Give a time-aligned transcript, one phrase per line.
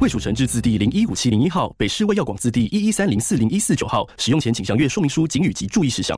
[0.00, 4.08] 卫署成制字第零一五七零一号，北市卫药广字第一一三零四零一四九号。
[4.16, 6.16] 使用前请详阅说明书、警语及注意事项。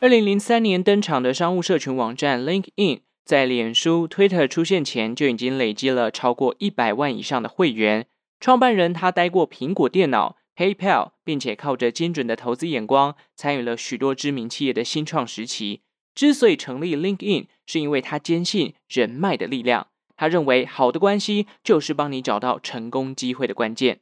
[0.00, 3.00] 二零零三年登场的商务社群网站 LinkedIn。
[3.26, 8.06] 在脸书、Twitter 出现前，就已经累积了超过一百万以上的会员。
[8.40, 15.82] 创办人他待过苹果电脑、PayPal，并且靠着精准的投资眼光，参与了许多知名企业的新创时期。
[16.14, 19.88] 之所以成立 LinkedIn，是因为他坚信人脉的力量。
[20.22, 23.98] 他认为好的关系就是帮你找到成功机会的关键。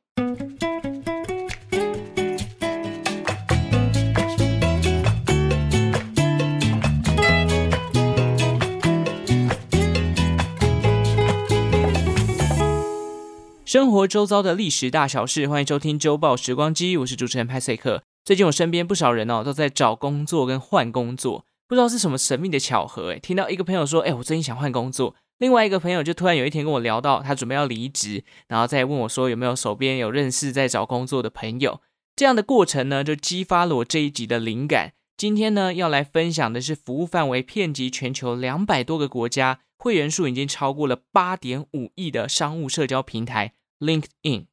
[13.64, 18.02] 生活周遭的历史大小事，欢迎收听周报时光机，我是主持人派翠克。
[18.26, 31.80] 最近我身边不少人哦，都在找工作跟换工作，不知道是什么神秘的巧合，诶，听到一个朋友说，诶，我最近想换工作，另外一个朋友就突然有一天跟我聊到，他准备要离职，然后再问我说有没有手边有认识在找工作的朋友，
[32.14, 34.92] 这样的过程呢，就激发了我这一集的灵感。
[35.16, 43.54] 今天呢，要来分享的是服务范围遍及全球两百多个国家，会员数已经超过了八点五亿的商务社交平台。
[43.78, 44.44] LinkedIn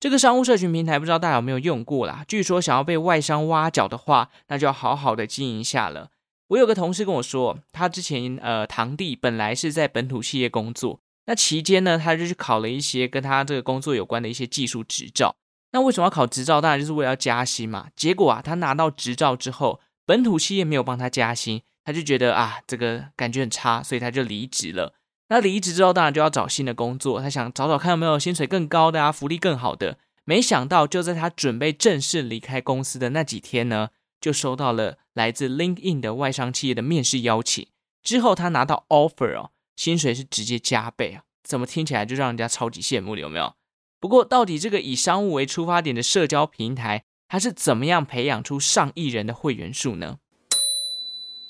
[0.00, 2.24] 这个商务社群平台，不知道大家有没有用过啦？
[2.26, 6.10] 据说想要被外商挖角的话，那就要好好的经营下了。
[6.54, 15.34] 我有个同事跟我说，他之前呃堂弟本来是在本土企业工作，那期间呢，他就去考了一些跟他这个工作有关的一些技术执照。
[15.72, 16.60] 那为什么要考执照？
[16.60, 17.88] 当然就是为了要加薪嘛。
[17.96, 24.94] 结果啊，他拿到执照之后，本土企业没有帮他加薪，他就觉得啊，这个感觉很差，所以他就离职了。
[25.30, 27.20] 那离职之后，当然就要找新的工作。
[27.20, 29.98] 他想找找看有没有薪水更高的啊，福利更好的。
[30.24, 33.88] 没想到，就在他准备正式离开公司的那几天呢，
[34.24, 37.66] 就收到了来自 LinkedIn 的外商企业的面试邀请。
[38.02, 41.24] 之后，他拿到 offer 哦，薪水是直接加倍啊！
[41.42, 43.54] 怎么听起来就让人家超级羡慕的，有没有？
[44.00, 50.16] 不过，到底这个以商务为出发点的社交平台，它是怎么样培养出上亿人的会员数呢？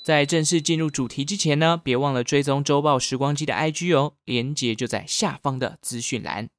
[0.03, 6.49] 在正式进入主题之前呢，别忘了追踪周报时光机的 IG 哦，连接就在下方的资讯栏。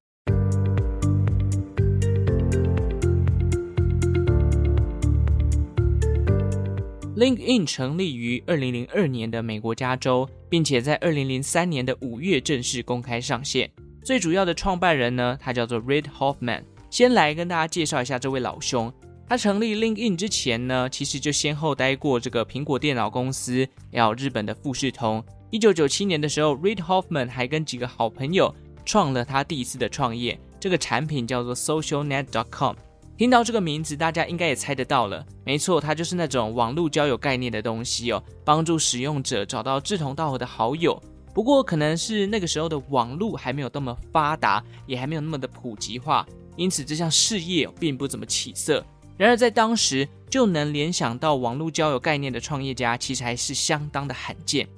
[7.17, 13.71] LinkedIn 成立于二零零二年的美国加州，并且在二零零三年的五月正式公开上线。
[14.05, 16.63] 最主要的创办人呢，他叫做 Reid Hoffman。
[16.91, 18.93] 先来跟大家介绍一下这位老兄。
[19.27, 25.25] 他成立 LinkedIn 之前呢，其实就先后待过这个苹果电脑公司，还有日本的富士通。
[25.51, 32.77] 一九九七年的时候，Reid Hoffman 还跟几个好朋友创了他第一次的创业，这个产品叫做 SocialNet.com。
[33.17, 41.03] 听到这个名字，大家应该也猜得到了，没错，它就是那种网络交友概念的东西哦，帮助使用者找到志同道合的好友。
[41.33, 46.27] 不过，可能是那个时候的网络还没有那么发达，也还没有那么的普及化，
[46.57, 48.85] 因此这项事业并不怎么起色。
[49.17, 54.69] 然而，在当时就能联想到网络交友概念的创业家，其实还是相当的罕见。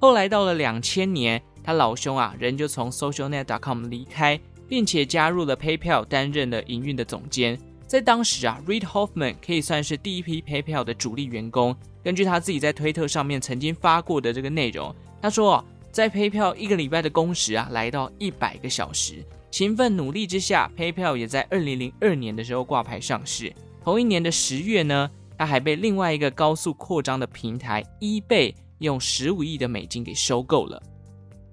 [0.00, 7.58] 后来到了两千年，他老兄啊，人就从 SocialNet.com 离开，并且加入了 PayPal，担任了营运的总监。
[7.88, 11.76] 在当时啊，Reid Hoffman 可以算是第一批 PayPal 的主力员工。
[12.04, 19.24] 根据他自己在推特上面曾经发过的这个内容，他说啊，在 PayPal 一个礼拜的工时啊，来到一百个小时。
[19.50, 23.52] 勤奋努力之下，PayPal 也在二零零二年的时候挂牌上市。
[23.82, 30.80] 同一年的十月呢，他还被另外一个高速扩张的平台 eBay 用十五亿的美金给收购了。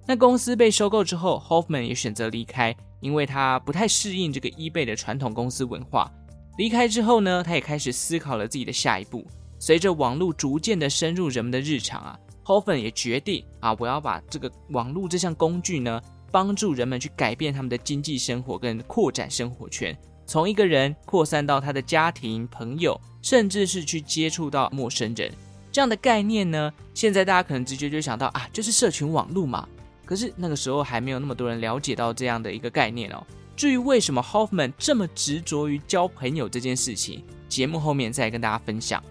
[0.06, 6.12] 那公司被收购之后，Hoffman 也选择离开，因为他不太适应这个 eBay 的传统公司文化。
[6.58, 9.26] 离开之后呢，他也开始思考了自己的下一步。
[9.60, 16.02] 随着网络逐渐的深入人们的日常啊，Hoffman 也决定啊，我要把这个网络这项工具呢。
[16.30, 25.32] 帮助人们去改变他们的经济生活跟扩展生活圈，从一个人扩散到他的家庭、朋友，甚至是去接触到陌生人。
[25.72, 29.68] 这样的概念呢，现在大家可能直觉就想到啊，就是社群网络嘛。
[30.08, 33.24] 可是那个时候还没有那么多人了解到这样的一个概念哦。
[33.56, 39.04] 至于为什么 Hoffman 这么执着于交朋友这件事情，节目后面再跟大家分享。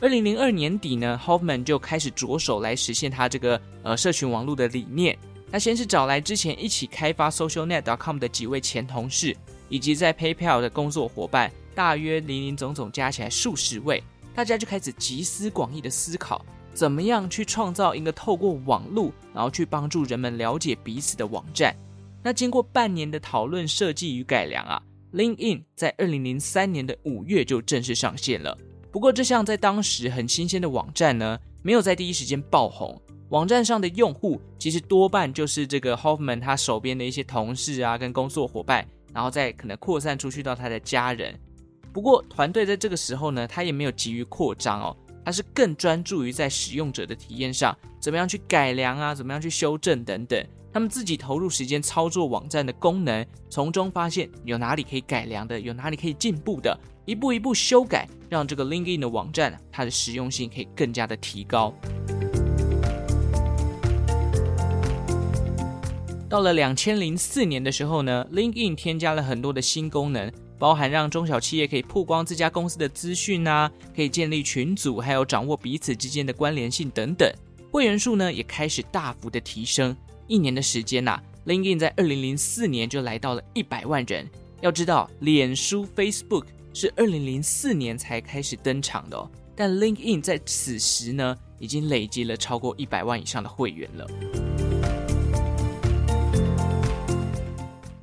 [0.00, 5.16] 二零零二年底呢，Hoffman 就开始着手来实现他这个呃社群网络的理念。
[5.50, 9.34] 他先是找来之前一起开发 SocialNet.com 的几位前同事，
[9.68, 14.02] 以及在 PayPal 的工作伙伴，大约林林总总加起来数十位，
[14.34, 16.44] 大家就开始集思广益的思考，
[16.76, 21.74] 怎么样去创造一个透过网络，然后去帮助人们了解彼此的网站。
[22.22, 24.82] 那经过半年的讨论、设计与改良啊
[25.14, 28.56] ，LinkedIn 在二零零三年的五月就正式上线了。
[28.92, 33.00] 不过，这项在当时很新鲜的网站呢，没有在第一时间爆红。
[33.30, 41.34] 网站上的用户其实多半就是这个 Hoffman 他手边的一些同事啊，跟工作伙伴，然后再可能扩散出去到他的家人。
[41.92, 44.96] 不过团队在这个时候呢，他也没有急于扩张哦，
[45.26, 50.46] 他是更专注于在使用者的体验上，怎么样去改良啊，怎么样去修正等等。
[50.72, 61.74] 他们自己投入时间操作网站的功能，从中发现有哪里可以改良的，有哪里可以进步的，一步一步修改，让这个 LinkedIn 的网站它的实用性可以更加的提高。
[66.28, 77.30] 到了两千零四年的时候呢，LinkedIn 添加了很多的新功能，包含让中小企业可以曝光这家公司的资讯啊，可以建立群组，还有掌握彼此之间的关联性等等。
[77.70, 79.94] 会员数呢也开始大幅的提升。
[80.26, 84.26] 一年的时间呐，LinkedIn 在二零零四年就来到了一百万人。
[84.62, 94.65] 要知道，脸书 Facebook 是二零零四年才开始登场的哦，但 LinkedIn 在此时呢，已经累积了超过一百万以上的会员了。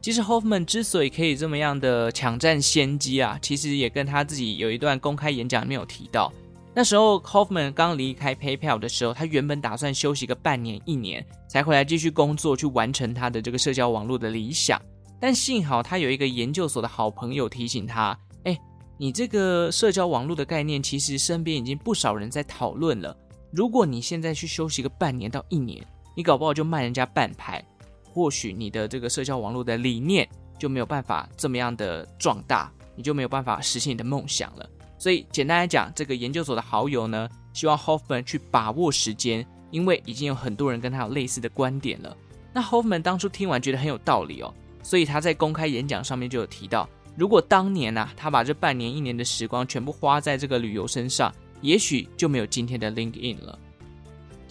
[0.04, 6.30] 其实 Hoffman 之所以可以这么样的抢占先机啊，其实也跟他自己有一段公开演讲没有提到。
[6.76, 14.78] 那时候 Hoffman 刚离开 PayPal 的时候，他原本打算休息个半年一年，才回来继续工作，去完成他的这个社交网络的理想。
[15.22, 18.60] 但幸好他有一个研究所的好朋友提醒他：“哎，
[18.98, 23.16] 你这个社交网络的概念，其实身边已经不少人在讨论了。
[23.54, 25.82] 如果你现在去休息个半年到一年，
[26.14, 27.64] 你搞不好就慢人家半拍。”
[28.14, 30.30] 或许你的这个社交网络的理念
[30.60, 34.70] 就没有办法这么样的壮大，你就没有办法实现你的梦想了。
[35.00, 42.16] 所以简单来讲，这个研究所的好友呢，希望 Hoffman 去把握时间，因为已经有很多人跟他有类似的观点了。
[42.54, 46.88] 那 Hoffman 当初听完觉得很有道理哦，所以他在公开演讲上面就有提到，
[47.18, 53.60] 如果当年啊，他把这半年一年的时光全部花在这个旅游身上，也许就没有今天的 LinkedIn 了。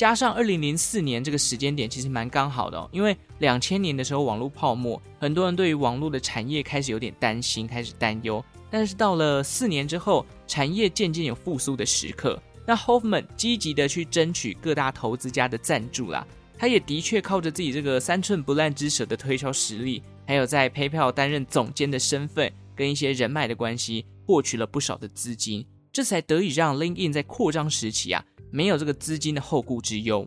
[0.02, 8.44] 加上二零零四年这个时间点，其实蛮刚好的哦，因为两千年的时候网络泡沫，很多人对于网络的产业开始有点担心，开始担忧。
[8.68, 16.26] 但是到了四年之后，产业渐渐有复苏的时刻，那 Hoffman 积极的去争取各大投资家的赞助啦，
[16.58, 28.24] 他也的确靠着自己这个三寸不烂之舌的推销实力，还有在 PayPal 担任总监的身份，跟一些人脉的关系，获取了不少的资金，这才得以让 LinkedIn 在扩张时期啊。
[28.52, 30.24] 没有这个资金的后顾之忧。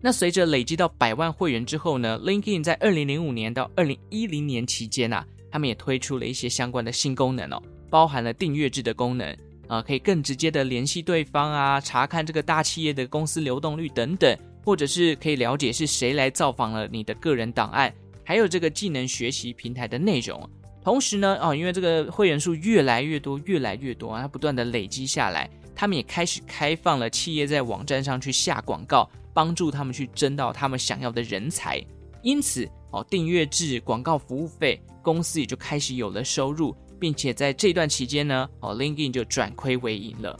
[0.00, 9.36] 那随着累积到百万会员之后呢，LinkedIn 在二零零五年到二零一零年期间啊，他们也推出了一些相关的新功能哦，包含了订阅制的功能，
[9.66, 17.92] 啊、可以更直接的联系对方啊，查看这个大企业的公司流动率等等，或者是可以了解是谁来造访了你的个人档案，
[18.24, 20.48] 还有这个技能学习平台的内容。
[20.84, 25.50] 同时呢，哦，因为这个会员数越来越多，越来越多啊，它不断的累积下来。
[25.78, 31.80] 他们也开始开放了企业在网站上去下广告，帮助他们去争到他们想要的人才。
[32.20, 40.36] 因此，哦，订阅制广告服务费，公司也就开始有了收入，并且在这段期间呢，哦，LinkedIn 就转亏为盈了。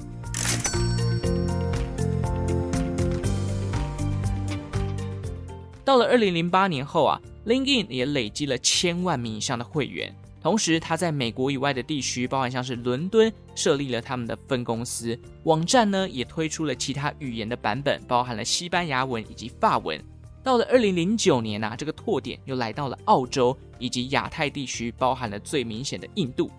[5.85, 10.13] 到了二零零八年后啊，LinkedIn 也累积了千万名以上的会员。
[10.41, 15.19] 同时，他在美国以外的地区，包含像是伦敦，设立了他们的分公司。
[15.45, 20.01] 网站呢，也推出了其他语言的版本，包含了西班牙文以及法文。
[20.43, 26.51] 到了二零零九年啊，这个拓点又来到了澳洲以及亚太地区，包含了最明显的印度。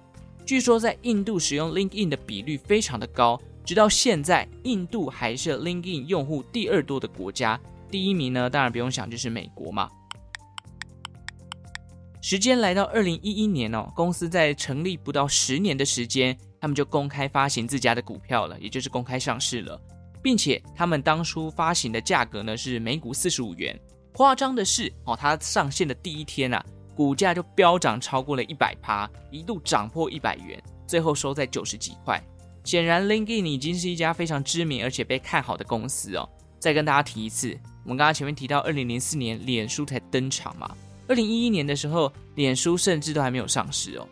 [0.46, 7.60] 据说在印度使用 LinkedIn 的比率非常的高，直到现在，印度还是 LinkedIn 用户第二多的国家。
[7.90, 9.90] 第一名呢，当然不用想，就是美国嘛。
[12.22, 19.80] 时间来到二零一一年哦，公司在成立不到十年的时间，他们就公开发行自家的股票了，也就是公开上市了，
[20.22, 23.80] 并且他们当初发行的价格呢是每股四十五元。
[24.14, 26.62] 夸张的是哦，它上线的第一天啊，
[26.94, 32.22] 股价就飙涨超过了一百趴，一度涨破一百元，最后收在九十几块。
[32.66, 36.28] 显然，LinkedIn 已经是一家非常知名而且被看好的公司哦。
[36.60, 40.70] 再跟大家提一次，我们刚刚前面提到，二零零四年脸书才登场嘛。
[41.10, 44.08] 二零一一年的时候，脸书甚至都还没有上市哦。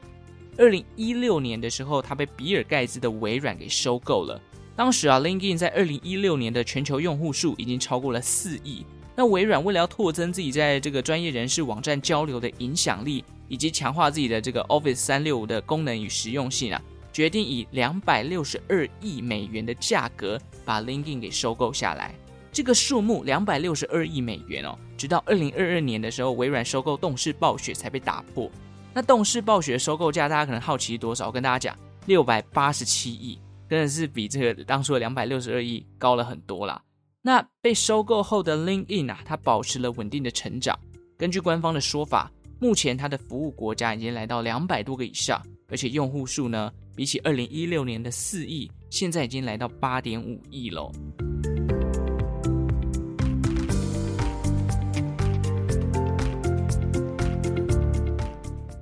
[0.58, 4.42] 二零一六年的时候，它被比尔盖茨的微软给收购了。
[4.76, 8.84] 当时啊，LinkedIn 在二零一六年的全球用户数已经超过了四亿。
[9.16, 16.82] 那微软为了要拓增自己在这个专业人士网站交流的影响力，以及强化自己的这个 Office 三六五的功能与实用性啊，
[17.14, 22.16] 决定以两百六十二亿美元的价格把 LinkedIn 给收购下来。
[22.58, 28.50] 这个数目两百六十二亿美元哦，直到二零二二年的时候，微软收购动视暴雪才被打破。
[28.96, 31.28] 那动视暴雪的收购价，大家可能好奇多少？
[31.28, 36.82] 我跟大家讲，六百八十七亿，真的是比这个当初的两百六十二亿高了很多啦。
[37.22, 40.76] 那被收购后的 LinkedIn 啊，它保持了稳定的成长。
[41.16, 50.92] 根据官方的说法，目前它的服务国家已经来到两百多个以上，而且用户数呢，比起二零一六年的四亿，现在已经来到八点五亿喽。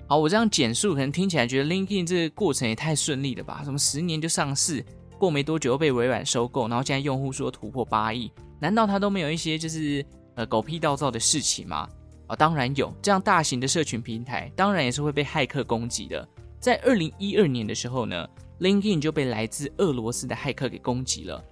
[0.08, 3.62] 好，我这样简述，可能听起来觉得 LinkedIn 这个过程也太顺利了吧？
[3.64, 4.86] 什么十年就上市，
[5.18, 11.90] 过没多久又被微软收购，然后现在用户数突破八亿，难道他都没有一些就是呃狗屁倒灶的事情吗？
[12.28, 16.28] 啊、当然有，这样大型的社群平台，当然也是会被骇客攻击的。
[16.60, 18.28] 在二零一二年的时候呢
[18.60, 21.44] ，LinkedIn 就被来自俄罗斯的骇客给攻击了。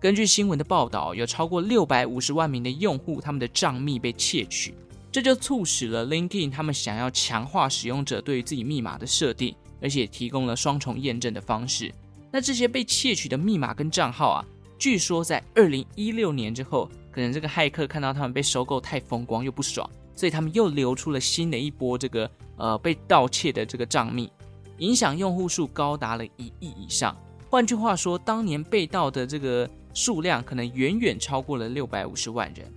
[0.00, 4.74] 根据新闻的报道，有超过六百五十万名的用户，他们的账密被窃取。
[5.18, 11.92] 这就促使了 LinkedIn 他们想要强化使用者对于自己密码的设定，而且提供了双重验证的方式。
[12.30, 14.44] 那这些被窃取的密码跟账号啊，
[14.78, 24.30] 据说在二零一六年之后，可能这个骇客看到他们被收购太风光又不爽，所以他们又流出了新的一波这个呃被盗窃的这个账密，
[24.76, 27.16] 影响用户数高达了一亿以上。
[27.50, 32.72] 换句话说，当年被盗的这个数量可能远远超过了六百五十万人。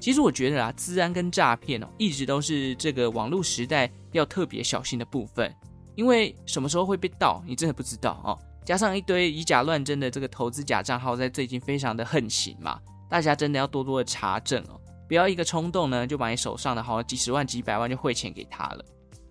[0.00, 5.54] 其实我觉得啊，资安跟诈骗哦，一直都是这个网络时代要特别小心的部分，
[5.94, 8.38] 因为什么时候会被盗，你真的不知道哦。
[8.64, 12.80] 加上一堆以假乱真的这个投资假账号，在最近非常的横行嘛，
[13.10, 18.84] 大家真的要多多的查证哦，不要一个冲动呢，就把你手上的好几十万、几百万就汇钱给他了。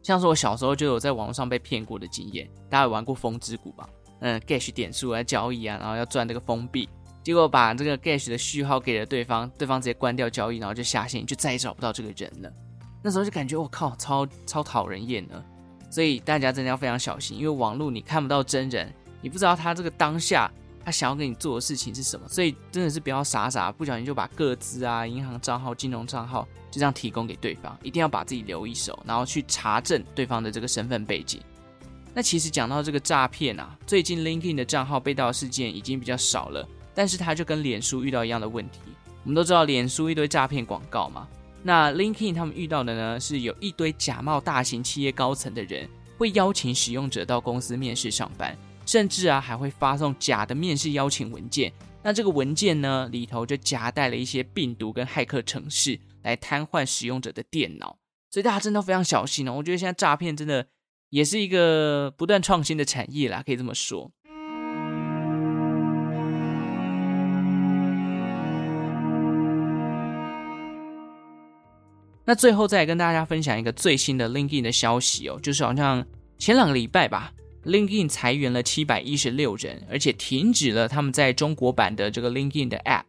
[0.03, 3.89] 像是我小时候就有在网络上被骗过的经验，大家有玩过风之谷吧？
[4.21, 6.87] 嗯，Gash 点数来交易啊，然后要赚这个封闭。
[7.23, 12.51] 结果把这个 Gash 的序号给了对方，对方直接关掉交易，然后就下线，就再也找不到这个人了。
[13.01, 15.43] 那时候就感觉我靠，超超讨人厌的。
[15.91, 20.51] 所以大家真的要非常小心，因为网络你看不到真人，你不知道他这个当下
[20.85, 31.41] 他想要跟你做的事情是什么，所以真的是不要傻傻不小心就把个资啊、银行账号、金融账号就这样提供给对方，一定要把自己留一手，然后去查证对方的这个身份背景。
[32.13, 36.67] 那其实讲到这个诈骗啊，最近 LinkedIn 的账号被盗事件已经比较少了。
[36.99, 38.81] 但是他就跟脸书遇到一样的问题。
[39.23, 41.25] 我们都知道脸书一堆诈骗广告嘛，
[41.63, 45.87] 那 LinkedIn 他们遇到的呢，是有一堆假冒大型企业高层的人，
[46.17, 48.53] 会邀请使用者到公司面试上班，
[48.85, 51.71] 甚至啊还会发送假的面试邀请文件。
[52.03, 57.97] 那这个文件呢，里头就夹带了一些病毒跟骇客程式，来瘫痪使用者的电脑。
[58.29, 59.53] 所以大家真的非常小心哦。
[59.53, 60.67] 我觉得现在诈骗真的
[61.11, 64.11] 也是一个不断创新的产业啦，可以这么说。
[72.29, 76.05] 那最后再跟大家分享一个最新的 LinkedIn 的消息哦，就是好像
[76.37, 77.33] 前两个礼拜吧
[77.65, 83.01] ，LinkedIn 裁员了七百一十六人，而且停止了他们在中国版的这个 LinkedIn 的 App。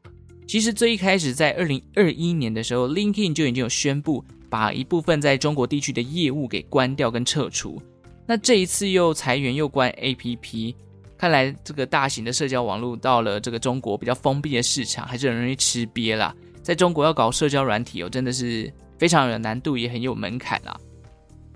[0.48, 7.78] 其实最一开始在二零二一年的时候，LinkedIn 就已经有宣布把一部分在中国地区的业务给关掉跟撤除。
[8.26, 10.74] 那这一次又裁员又关 APP，
[11.18, 16.34] 看来这个大型的社交网络到了这个中国比较封闭的市场，还是很容易吃瘪啦。
[16.62, 18.72] 在中国要搞社交软体哦，真的是。
[19.00, 20.78] 非常有难度，也很有门槛啦。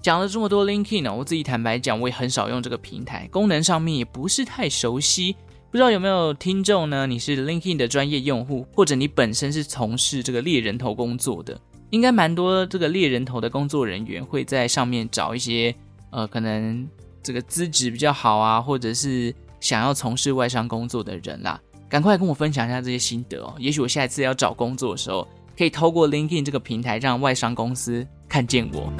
[0.01, 5.37] 讲了这么多 LinkedIn 呢，我自己坦白讲，我也很少用这个平台，功能上面也不是太熟悉。
[5.71, 7.07] 不知道有没有听众呢？
[7.07, 11.61] 你是 LinkedIn 的专业用户，或者你本身是从事这个猎人头工作的，
[11.91, 15.75] 应该蛮多这个猎人头的工作人员会在上面找一些
[16.09, 16.89] 呃，可能
[17.23, 21.61] 这个资质比较好啊，或者是想要从事外商工作的人啦。
[21.91, 25.29] 赶快跟我分享一下这些心得哦，也许我下一次要找工作的时候。
[25.57, 28.93] 可以透过 LinkedIn 这个平台，让外商公司看见我。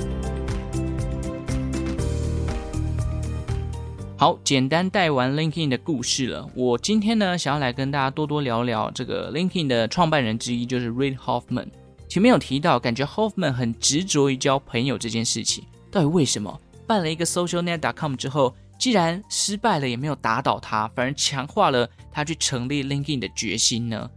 [4.17, 6.49] 好，简单带完 LinkedIn 的故事了。
[6.55, 11.67] 我今天呢，想要来跟大家多多聊聊这个 LinkedIn 的创办人之一，就是 Reid Hoffman。
[12.09, 15.65] 前面有提到，感觉 Hoffman 很执着于交朋友这件事情。
[15.91, 24.09] 到底为什么办了一个 SocialNet.com 之后，既然失败了，也没有打倒他，反而强化了他去成立 LinkedIn 的决心呢？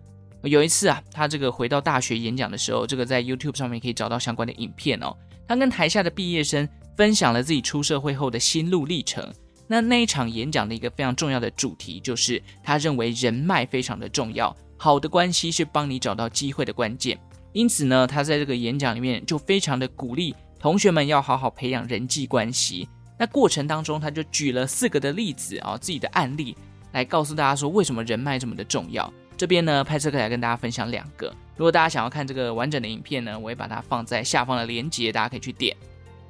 [0.43, 5.15] 有一次啊，他这个回到大学演讲的时候，这个在 YouTube 上面可以找到相关的影片哦。
[5.47, 9.33] 他跟台下的毕业生分享了自己出社会后的心路历程。
[9.67, 17.19] 那那一场演讲的一个非常重要的主题，就是他认为人脉非常的重要，好的关系是帮你找到机会的关键。
[17.51, 22.87] 因此呢，他在这个演讲里面就非常的鼓励同学们要好好培养人际关系。
[23.17, 26.55] 那过程当中，他就举了四个的例子啊，自己的案例
[26.93, 29.11] 来告诉大家说，为什么人脉这么的重要。
[29.37, 31.31] 这边呢，派翠克来跟大家分享两个。
[31.55, 35.75] 如果大家想要看这个完整的影片呢，我会把它放在下方的链接，大家可以去点。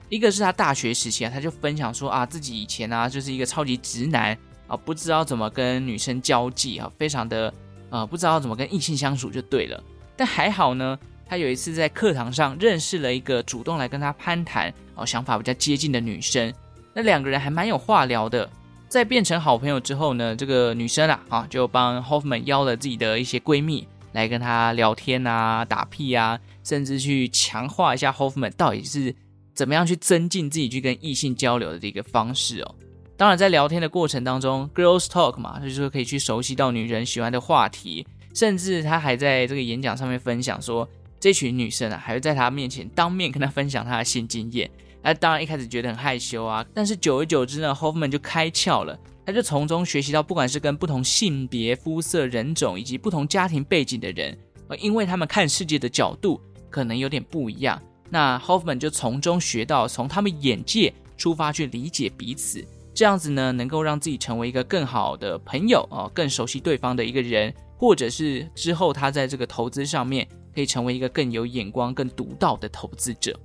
[0.09, 4.37] 一个是他大学时期啊，他就分享说啊，自己以前啊就是一个超级直男
[4.67, 7.53] 啊，不知道怎么跟女生交际啊，非常的
[7.89, 9.81] 呃不知道怎么跟异性相处就对了。
[10.15, 16.53] 但还好呢，他有一次在课堂上认识了一个主动来跟他攀谈哦，想法比较接近的女生，
[16.93, 18.49] 那两个人还蛮有话聊的。
[18.89, 29.13] 在变成好朋友之后呢，这个女生啊，啊就帮 Hoffman 邀了自己的一些闺蜜来跟他聊天啊、打屁啊，甚至去强化一下 Hoffman 到底是
[29.53, 32.75] 怎么样去增进自己去跟异性交流的这个方式哦。
[33.17, 40.87] 当然，在聊天的过程当中，Girls Talk 嘛，就是说可以去熟悉到女人喜欢的话题，甚至他还在这个演讲上面分享说，
[41.19, 44.69] 这群女生啊，还会在他面前当面跟他分享他的性经验。
[45.03, 54.37] 那当然一开始觉得很害羞啊，但是久而久之呢，Hoffman 就开窍了，他就从中学习到，不管是跟不同性别、肤色、人种以及不同家庭背景的人，
[54.67, 73.39] 呃，因为他们看世界的角度可能有点不一样，那 Hoffman 就从中学到，从他们眼界出发去理解彼此，这样子呢，能够让自己成为一个更好的朋友啊，更熟悉对方的一个人，或者是之后他在这个投资上面可以成为一个更有眼光、更独到的投资者。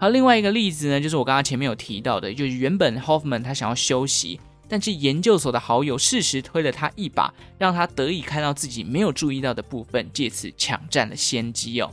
[0.00, 11.90] 好，另外一个例子呢，就是我刚刚前面有提到的，就是原本 Hoffman 他想要休息，但是研究所的好友适时推了他一把，让他得以看到自己没有注意到的部分，借此抢占了先机哦。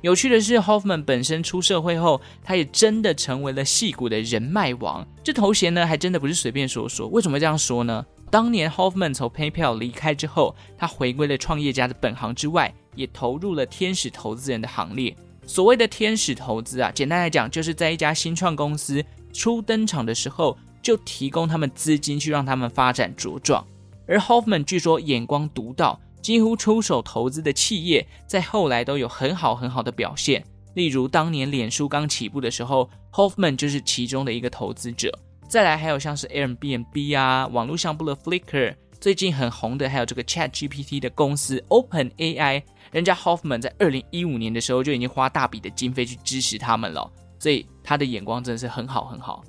[0.00, 7.06] 有趣的是，Hoffman 本身出社会后，他也真的成为了戏骨的人脉王，这头衔呢，还真的不是随便说说。
[7.06, 8.04] 为什么这样说呢？
[8.32, 15.16] 当年 Hoffman 从 PayPal 离开之后，他回归了创业家的本行之外，也投入了天使投资人的行列。
[15.46, 23.64] 所谓的天使投资啊，简单来讲，就是在一家新创公司初登场的时候，就提供他们资金去让他们发展茁壮。
[24.06, 30.44] 而 Hoffman 据说眼光独到，几乎出手投资的企业，在后来都有很好很好的表现。
[30.74, 35.16] 例如当年脸书刚起步的时候，Hoffman 就是其中的一个投资者。
[35.48, 42.62] 再来还有像是 Airbnb 啊，网络相簿的 Flickr，最近很红的还有这个 ChatGPT 的公司 OpenAI。
[42.90, 49.44] 人家 Hoffman 在二零一五年的时候就已经花大笔的经费去支持他们了，所以他的眼光真的是很好很好。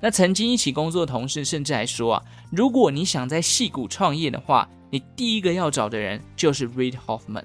[0.00, 7.44] 那曾经一起工作的同事甚至还说啊，如果你想在戏谷创业的话，你第一个要找的人就是 Reid Hoffman。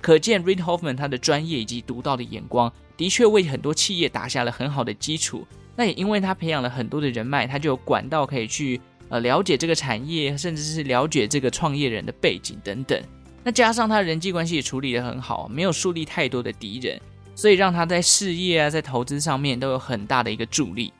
[0.00, 5.46] 可见 Reid Hoffman 他的专业以及独到的眼光，的确为很多企业打下了很好的基础。
[5.76, 8.80] 那也因为他培养了很多的人脉，他就有管道可以去
[9.12, 12.98] 呃了解这个产业，甚至是了解这个创业人的背景等等。
[13.44, 16.98] 那加上他人际关系也处理得很好，没有树立太多的敌人，
[17.34, 20.90] 所以让他在事业啊，在投资上面都有很大的一个助力。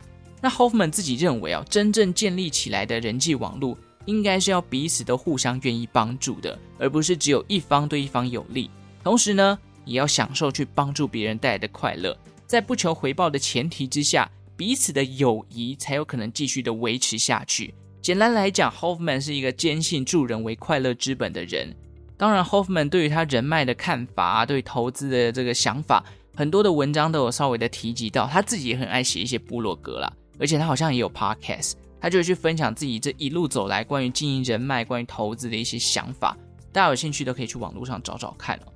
[0.42, 8.70] 那 Hoffman 自己认为啊，真正建立起来的人际网络，应该是要彼此都互相愿意帮助的，而不是只有一方对一方有利。
[9.02, 12.14] 同时呢，也要享受去帮助别人带来的快乐，
[12.46, 17.72] 在不求回报的前提之下，彼此的友谊才有可能继续的维持下去。
[18.02, 21.72] 简单来讲，Hoffman 是一个坚信助人为快乐之本的人。
[22.16, 28.26] 当然，Hoffman 对于他人脉的看法啊，对投资的这个想法，很多的文章都有稍微的提及到。
[28.26, 36.36] 他自己也很爱写一些部落格啦，而且他好像也有 podcast，他就会去分享自己这一路走来关于经营人脉、关于投资的一些想法。
[36.72, 38.72] 大家有兴趣都可以去网络上找找看哦。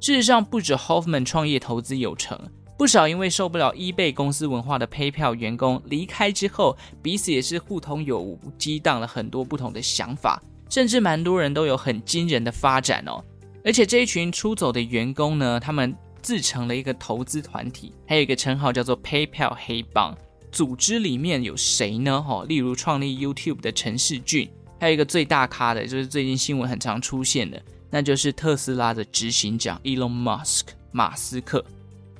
[0.00, 2.36] 事实上，不止 Hoffman 创业投资有成，
[2.80, 10.42] 不少因为受不了 eBay 公司文化的 PayPal 员工离开之后，彼此也是互通有无，激荡了很多不同的想法。
[10.70, 13.22] 甚至蛮多人都有很惊人的发展哦，
[13.62, 20.16] 而且这一群出走的员工呢，他们自成了一个投资团体，还有一个称号叫做 PayPal 黑帮。
[20.50, 22.22] 组织里面有谁呢？
[22.22, 24.48] 哈，例如创立 YouTube 的陈世俊，
[24.80, 30.62] 还有一个最大咖的，就是最近新闻很常出现的，那就是特斯拉的执行长 Elon Musk
[30.92, 31.62] 马斯克。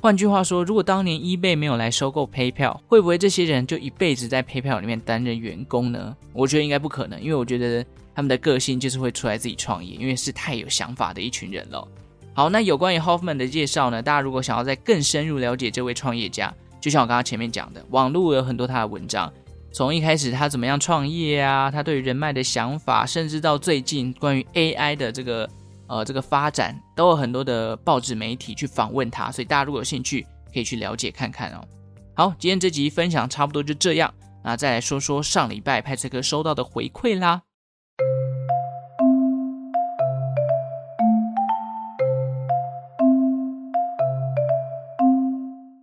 [0.01, 6.17] 换句话说，如果当年 eBay 没有来收购 PayPal，会不会这些人就一辈子在 PayPal 里面担任员工呢？
[6.33, 7.85] 我觉得应该不可能，因为我觉得。
[8.13, 11.87] 他们的个性就是会出来自己创业，因为是太有想法的一群人了。
[12.35, 14.03] 好，那有关于 Hoffman 的介绍呢？
[14.03, 19.33] 大家如果想要再更深入了解这位创业家，就像我刚刚前面讲的，网络有很多他的文章，
[19.73, 25.49] 从一开始他怎么样创业啊，他对于人脉的想法，甚至到最近关于 AI 的这个
[25.91, 30.25] 呃这个发展，都有很多的报纸媒体去访问他，所以大家如果有兴趣，
[30.55, 31.61] 可以去了解看看哦。
[32.15, 37.43] 好，今天这集分享差不多就这样，那再来说说上礼拜派翠克收到的回馈啦。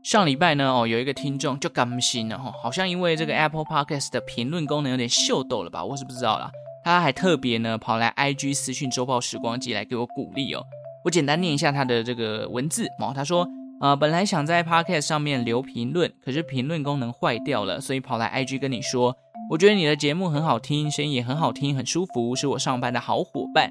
[0.03, 6.49] 上礼拜呢，哦，有一个听众就甘心了哈，好像因为这个 Apple Podcast 的评论功能有点秀逗了吧，我是不知道啦。
[6.87, 10.63] 他还特别呢跑来 IG 私讯周报时光机来给我鼓励哦。
[11.03, 13.45] 我简单念一下他的这个文字哦，他说，
[13.81, 19.13] 呃，本来想在 Podcast 上面留评论，可是评论功能坏掉了，所以跑来 IG 跟你说，
[19.49, 23.69] 我觉得你的节目很好听，声音也很好听，很舒服，是我上班的好伙伴。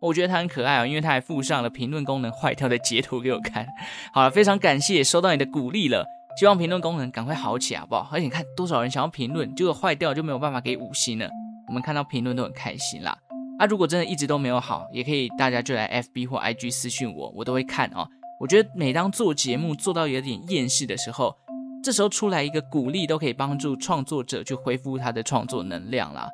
[0.00, 3.66] 我觉得他很可爱哦，因为他还附上了评论功能坏掉的截图给我看。
[4.14, 6.06] 好了，非常感谢收到你的鼓励了，
[6.40, 8.08] 希望评论功能赶快好起来，好不好？
[8.10, 11.28] 而且你看多少人想要评论，结果坏掉就没有办法给五星了。
[11.68, 13.16] 我们看到评论都很开心啦。
[13.58, 18.08] 啊，如果真的一直都没有好，也可以大家就来 FB 或 IG 私讯我，我都会看哦。
[18.40, 21.34] 我觉得每当做节目做到有点厌世的时候，
[21.82, 26.28] 这时候出来一个鼓励，都可以帮助创作者去恢复他的创作能量啦。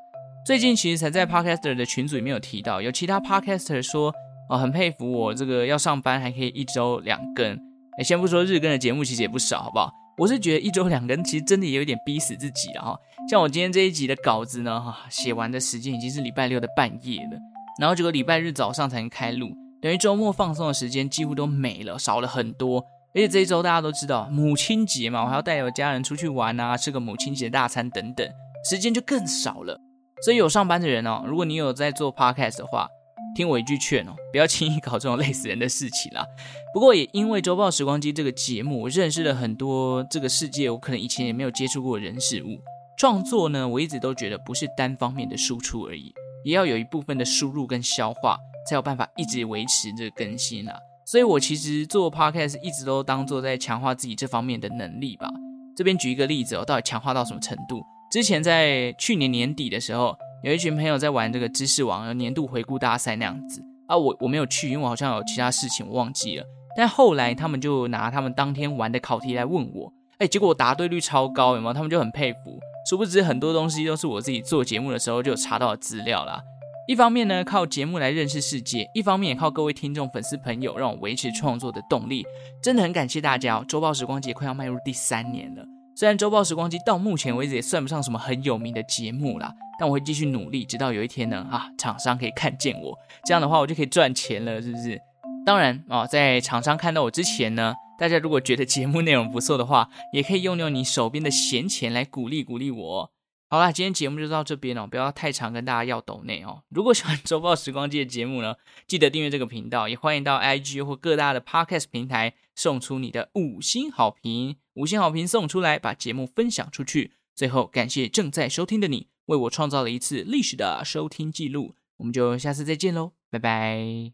[0.46, 4.10] 最近其实才在 Podcaster 的群组里面有提到，有其他 Podcaster 说，
[4.48, 7.54] 哦，很佩服我这个要上班还可以一周两更。
[7.98, 9.92] 哎，先不说日更的节目其实也不少，好不好？
[10.20, 12.98] 我是觉得一周两更其实真的也有点逼死自己了哈。
[13.30, 17.38] 像我今天这一集的稿子呢，哈，写完的时间已经是礼拜六的半夜了，
[17.80, 19.48] 然后这个礼拜日早上才能开录，
[19.80, 22.84] 等于周末放松的时间几乎都没了，少了很多。
[23.14, 28.28] 而且这一周大家都知道母亲节嘛，我还要带我家人出去玩啊，吃个母亲节大餐等等，
[28.68, 29.80] 时间就更少了。
[30.22, 32.86] 所以有上班的人哦，如果你有在做 podcast 的话，
[33.34, 36.26] 听我一句劝哦， 不要轻易搞这种累死人的事情啦。
[36.72, 42.58] 不过也因为周报时光机这个节目，我认识了很多这个世界我可能以前也没有接触过的人事物。
[42.98, 46.12] 创作呢，我一直都觉得不是单方面的输出而已，
[46.44, 48.36] 也要有一部分的输入跟消化，
[48.68, 50.74] 才有办法一直维持这个更新啦。
[51.06, 55.28] 所以我其实做 podcast 一直都当做在强化自己这方面的能力吧。
[55.74, 57.82] 这边举一个例子哦，到底强化到什么程度？
[58.12, 66.44] 之前在去年年底的时候，有一群朋友在玩这个知识网年度回顾大赛那样子啊，我我没有去，因为我好像有其他事情我忘记了。
[66.76, 71.74] 但后来他们就拿他们当天玩的考题来问我，哎，结果我答对率超高，有没有？
[71.74, 72.58] 他们就很佩服。
[72.88, 76.40] 殊不知很多东西都是我自己做节目的时候就查到的资料啦。
[76.88, 82.24] 一方面呢，靠节目来认识世界；一方面也靠各位听众粉丝朋友让我维持创作的动力。
[82.62, 83.64] 真的很感谢大家哦！
[83.68, 85.64] 周报时光节快要迈入第三年了。
[86.00, 94.98] 虽然周报时光机到目前为止也算不上什么很有名的节目啦，但我会继续努力，直到有一天呢，啊，厂商可以看见我，这样的话我就可以赚钱了，是不是？
[95.44, 103.10] 当然啊，在厂商看到我之前呢，大家如果觉得节目内容不错的话，也可以用用你手边的闲钱来鼓励鼓励我。
[103.52, 106.62] 好啦，今天节目就到这边哦，不要太长，跟大家要抖内哦。
[106.68, 108.54] 如果喜欢 周报时光机的节目呢，
[108.86, 117.14] 记得订阅这个频道，也欢迎到 IG 或各大的 Podcast 平台送出你的五星好评，五星好评送出来，把节目分享出去。
[117.34, 121.74] 最后，感谢正在收听的你，为我创造了一次历史的收听记录。
[121.96, 124.12] 我们就下次再见喽，拜拜。